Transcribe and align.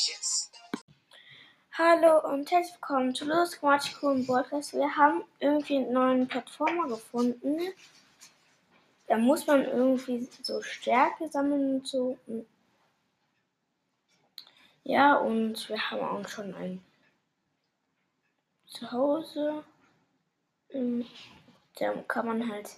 Delicious. 0.00 0.50
Hallo 1.72 2.26
und 2.32 2.50
herzlich 2.50 2.74
willkommen 2.74 3.14
zu 3.14 3.26
Los 3.26 3.58
Quatsch 3.58 3.92
Coolen 3.98 4.26
Podcast. 4.26 4.72
Wir 4.72 4.96
haben 4.96 5.24
irgendwie 5.40 5.76
einen 5.76 5.92
neuen 5.92 6.28
Plattformer 6.28 6.88
gefunden. 6.88 7.58
Da 9.08 9.18
muss 9.18 9.46
man 9.46 9.64
irgendwie 9.64 10.26
so 10.42 10.62
Stärke 10.62 11.28
sammeln 11.28 11.76
und 11.76 11.86
so. 11.86 12.16
Ja, 14.84 15.16
und 15.16 15.68
wir 15.68 15.90
haben 15.90 16.00
auch 16.00 16.28
schon 16.28 16.54
ein 16.54 16.82
Zuhause. 18.68 19.64
Da 20.72 21.92
kann 22.08 22.26
man 22.26 22.50
halt 22.50 22.70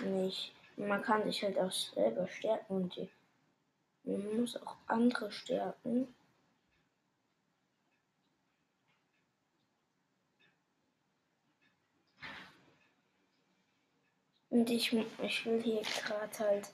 nicht. 0.00 0.54
Man 0.76 1.02
kann 1.02 1.24
sich 1.24 1.42
halt 1.42 1.58
auch 1.58 1.72
selber 1.72 2.28
stärken 2.28 2.74
und 2.76 2.96
die, 2.96 3.10
man 4.04 4.40
muss 4.40 4.56
auch 4.62 4.76
andere 4.86 5.30
stärken. 5.30 6.14
Und 14.50 14.70
ich, 14.70 14.92
ich 15.22 15.46
will 15.46 15.62
hier 15.62 15.82
gerade 15.82 16.38
halt 16.38 16.70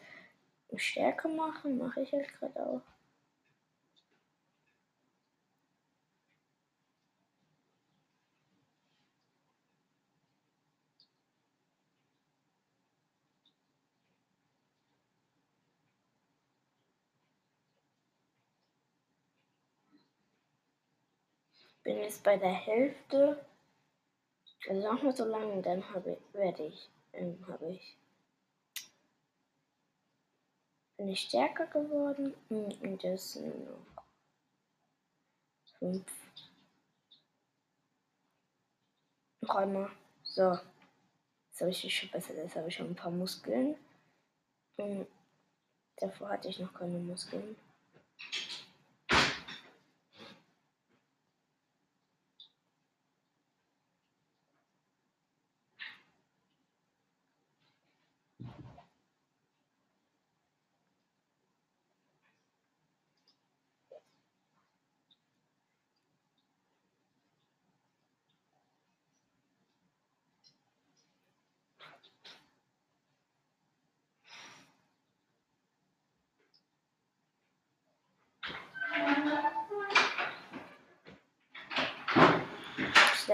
Stärke 0.77 1.29
machen, 1.29 1.79
mache 1.79 2.03
ich 2.03 2.13
halt 2.13 2.29
gerade 2.39 2.67
auch. 2.67 2.94
Bin 21.85 21.99
jetzt 21.99 22.25
bei 22.25 22.37
der 22.37 22.53
Hälfte. 22.53 23.47
Also 24.69 24.81
noch 24.83 25.03
mal 25.03 25.15
so 25.15 25.25
lange, 25.27 25.61
dann 25.63 25.89
habe 25.95 26.13
ich, 26.13 26.35
werde 26.35 26.67
ich, 26.67 26.91
ähm, 27.13 27.47
habe 27.47 27.71
ich, 27.71 27.99
bin 30.97 31.09
ich 31.09 31.21
stärker 31.21 31.67
geworden. 31.67 32.35
Hm, 32.49 32.73
und 32.81 33.05
das 33.05 33.35
sind 33.35 33.65
noch 33.67 34.05
fünf. 35.79 36.07
Noch 39.43 39.57
einmal. 39.57 39.91
So. 40.23 40.59
Jetzt 41.51 41.61
habe 41.61 41.71
ich 41.71 41.97
schon 41.97 42.11
besser, 42.11 42.35
jetzt 42.35 42.57
habe 42.57 42.69
ich 42.69 42.75
schon 42.75 42.89
ein 42.89 42.97
paar 42.97 43.11
Muskeln. 43.11 43.77
Und 44.77 45.07
davor 45.99 46.31
hatte 46.31 46.49
ich 46.49 46.59
noch 46.59 46.73
keine 46.73 46.99
Muskeln. 46.99 47.55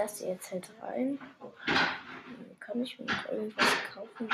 Lasse 0.01 0.25
jetzt 0.29 0.51
halt 0.51 0.67
rein. 0.81 1.19
Kann 2.59 2.81
ich 2.81 2.97
mir 2.97 3.05
noch 3.05 3.25
irgendwas 3.31 3.67
kaufen. 3.93 4.27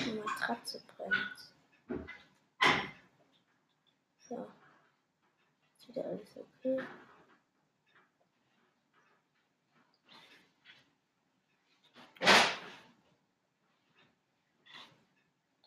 Die 0.00 0.12
Matratze 0.14 0.82
brennt. 0.88 2.02
So. 4.18 4.48
Ist 5.78 5.88
wieder 5.88 6.04
alles 6.04 6.36
okay. 6.36 6.82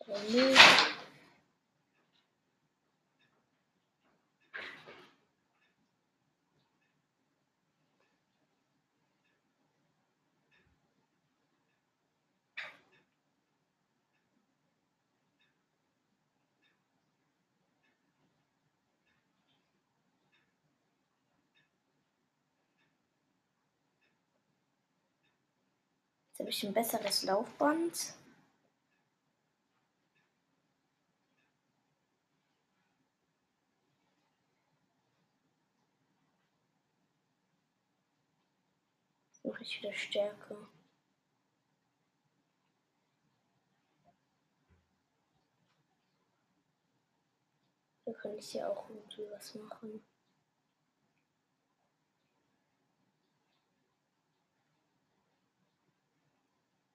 Der 0.06 0.18
Müll. 0.30 0.59
Jetzt 26.40 26.46
habe 26.46 26.50
ich 26.50 26.64
ein 26.64 26.72
besseres 26.72 27.22
Laufband. 27.24 28.14
Mache 39.42 39.62
ich 39.62 39.82
wieder 39.82 39.92
Stärke. 39.92 40.56
Da 48.06 48.12
kann 48.14 48.38
ich 48.38 48.54
ja 48.54 48.66
auch 48.66 48.88
irgendwie 48.88 49.30
was 49.30 49.54
machen. 49.56 50.02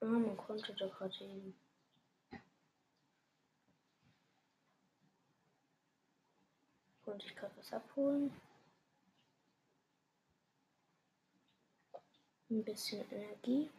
Ah, 0.06 0.20
man 0.20 0.38
konnte 0.38 0.72
da 0.76 0.88
gerade 0.88 1.16
eben. 1.24 1.56
Konnte 7.04 7.26
ich 7.26 7.36
gerade 7.36 7.58
was 7.58 7.74
abholen. 7.74 8.32
Ein 12.52 12.64
bisschen 12.64 13.04
Energie. 13.12 13.72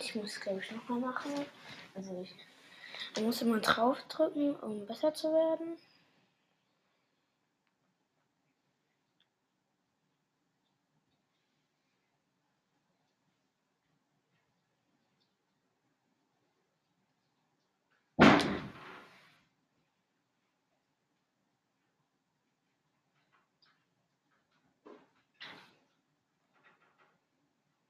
Ich 0.00 0.14
muss 0.16 0.40
glaube 0.40 0.58
ich 0.60 0.70
nochmal 0.72 0.98
machen. 1.00 1.46
Also 1.94 2.20
ich 2.22 2.34
da 3.14 3.20
muss 3.22 3.42
immer 3.42 3.60
draufdrücken, 3.60 4.56
um 4.56 4.86
besser 4.86 5.12
zu 5.14 5.32
werden. 5.32 5.76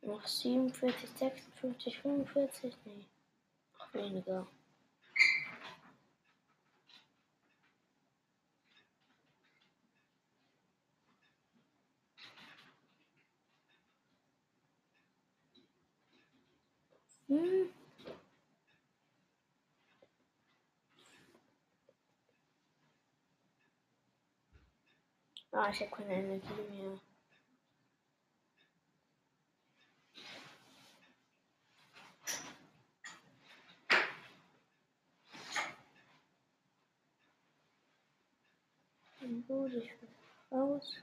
Noch 0.02 0.26
47, 0.26 1.08
56, 1.08 1.98
45, 1.98 2.74
nee, 2.84 3.06
noch 3.78 3.94
weniger. 3.94 4.46
Hmm. 17.30 17.66
Aa 25.52 25.72
şey 25.72 25.90
konularına 25.90 26.36
girmiyor. 26.36 26.98
Buraya. 39.48 39.82
Ağuz. 40.52 40.98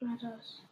Maros. 0.00 0.62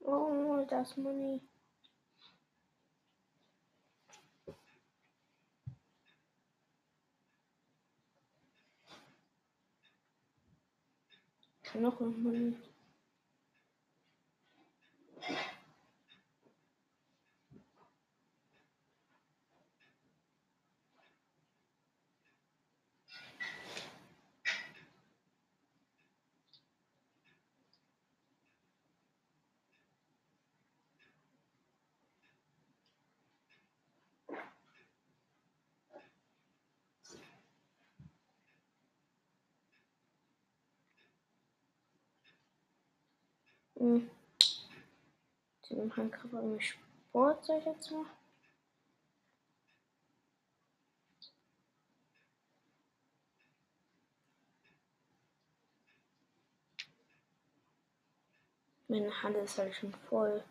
Oh, 0.00 0.64
das 0.68 0.96
Money. 0.96 1.40
Noch 11.74 12.00
Money. 12.00 12.56
Hm. 43.78 44.10
Die 45.68 45.74
machen 45.76 46.10
gerade 46.10 46.36
irgendwie 46.36 46.64
Sport, 46.64 47.44
sag 47.44 47.58
ich 47.60 47.66
jetzt 47.66 47.90
mal. 47.92 48.04
Meine 58.88 59.22
Hand 59.22 59.36
ist 59.36 59.58
halt 59.58 59.74
schon 59.74 59.92
voll. 60.08 60.42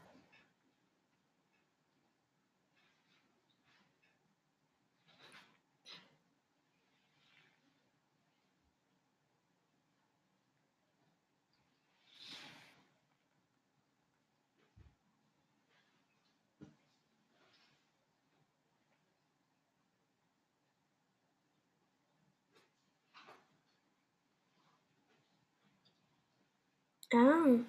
Ah. 27.13 27.59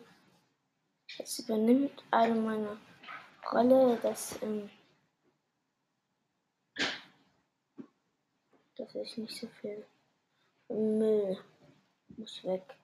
Es 1.18 1.38
übernimmt 1.38 2.02
eine 2.10 2.34
meine 2.34 2.78
Rolle, 3.52 3.96
dass, 4.02 4.40
ähm, 4.42 4.68
dass 8.76 8.94
ich 8.94 9.16
nicht 9.16 9.36
so 9.36 9.46
viel 9.60 9.86
Müll 10.68 11.38
muss 12.16 12.42
weg. 12.44 12.76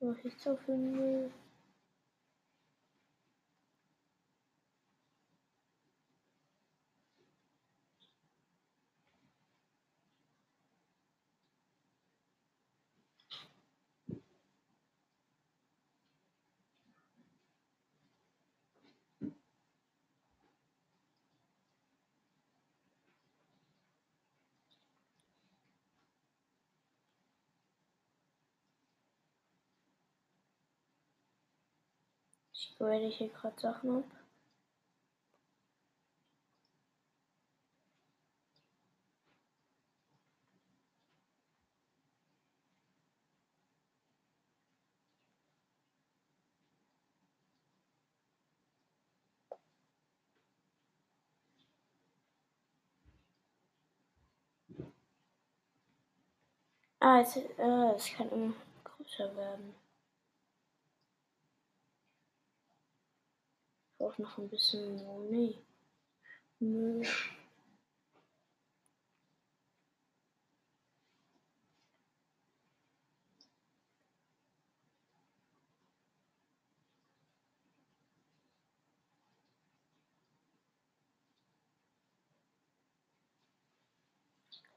Mach 0.00 0.16
ich 0.24 0.38
so 0.38 0.56
viel 0.58 0.76
Müll. 0.76 1.32
Ich 32.64 32.78
grade 32.78 33.06
hier 33.08 33.28
gerade 33.28 33.60
Sachen 33.60 33.96
ab. 33.98 34.04
Ah, 57.00 57.20
es, 57.20 57.36
äh, 57.36 57.94
es 57.94 58.12
kann 58.16 58.28
immer 58.30 58.52
größer 58.82 59.36
werden. 59.36 59.76
Brauche 63.98 64.22
noch 64.22 64.38
ein 64.38 64.48
bisschen 64.48 64.96
Money. 65.04 65.58
Müll. 66.60 67.06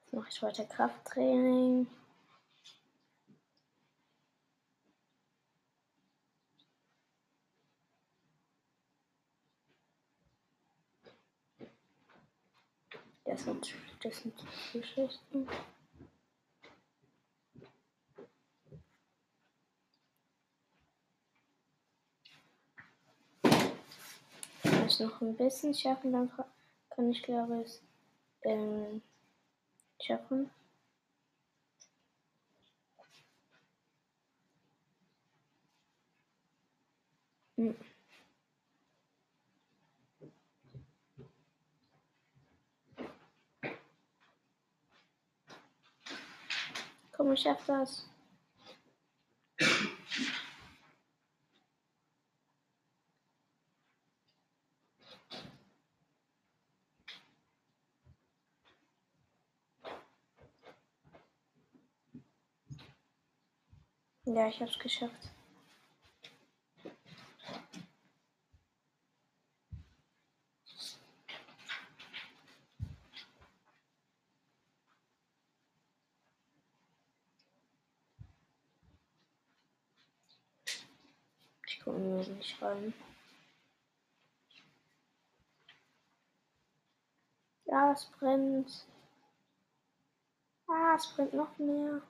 Jetzt 0.01 0.13
mache 0.13 0.29
ich 0.29 0.41
weiter 0.41 0.65
Krafttraining. 0.65 1.87
das 13.37 13.45
sind, 13.45 13.75
das 14.01 14.17
sind 14.17 14.33
die 14.73 14.79
Geschichten. 14.79 15.47
Wenn 24.63 24.85
ich 24.87 24.99
noch 24.99 25.21
ein 25.21 25.35
bisschen 25.35 25.73
schaffen, 25.73 26.13
dann 26.13 26.31
kann 26.89 27.11
ich 27.11 27.21
glaube 27.21 27.63
ich 27.63 27.79
ähm, 28.41 29.01
schaffen. 30.01 30.49
Hm. 37.57 37.75
Komm, 47.17 47.31
ich 47.33 47.41
schaff 47.41 47.65
das. 47.65 48.07
Ja, 64.25 64.47
ich 64.47 64.61
hab's 64.61 64.77
geschafft. 64.77 65.31
Ich 81.67 81.81
komme 81.81 81.99
nicht 81.99 82.61
rein. 82.61 82.93
Ja, 87.65 87.91
es 87.91 88.05
brennt. 88.17 88.87
Ah, 90.67 90.95
es 90.95 91.07
brennt 91.13 91.33
noch 91.33 91.57
mehr. 91.57 92.01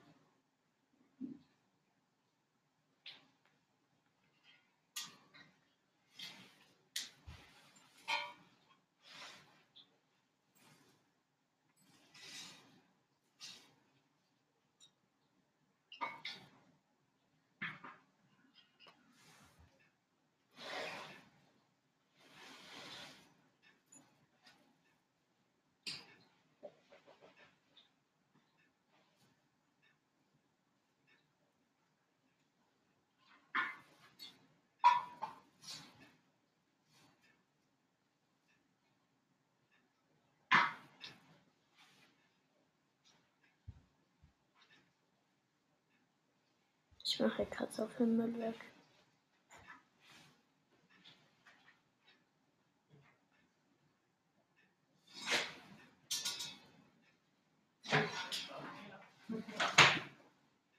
Ich 47.10 47.18
mache 47.20 47.46
Katze 47.46 47.84
auf 47.84 47.96
den 47.96 48.18
Müll 48.18 48.38
weg. 48.38 48.54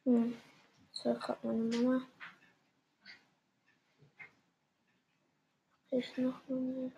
Hm. 0.06 0.38
So, 0.92 1.14
gerade 1.16 1.48
meine 1.48 1.64
Mama. 1.64 2.08
Ich 5.90 6.16
noch 6.18 6.48
mal. 6.48 6.92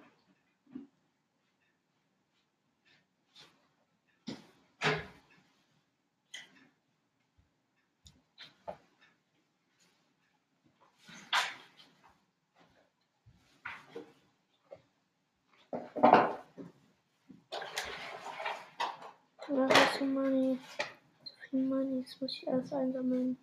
Ja, 19.54 19.68
das 19.68 19.96
ist 19.96 20.02
Money. 20.02 20.58
So 21.26 21.34
viel 21.50 21.64
Money. 21.64 22.04
Das 22.04 22.22
muss 22.22 22.32
ich 22.32 22.48
alles 22.48 22.72
einsammeln. 22.72 23.38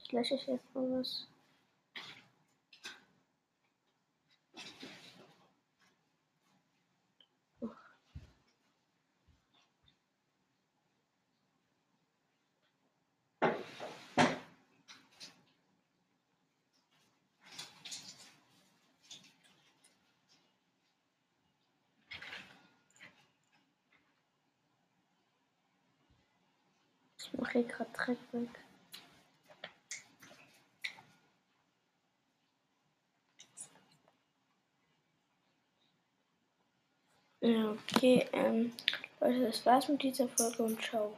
Ich 0.00 0.12
lösche 0.12 0.36
ich 0.36 0.46
jetzt 0.46 0.72
mal 0.72 0.88
was. 0.92 1.26
Ich 27.32 27.38
mache 27.38 27.52
hier 27.52 27.64
gerade 27.64 27.90
Dreck 27.92 28.18
weg. 28.32 28.48
Ja, 37.40 37.70
okay, 37.70 38.26
ähm, 38.32 38.72
Leute, 39.20 39.46
das 39.46 39.64
war's 39.64 39.88
mit 39.88 40.02
dieser 40.02 40.28
Folge 40.28 40.62
und 40.62 40.82
ciao. 40.82 41.16